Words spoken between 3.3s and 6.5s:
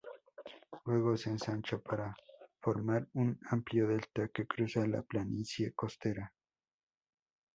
amplio delta que cruza la planicie costera.